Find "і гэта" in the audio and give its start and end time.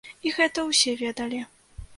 0.27-0.63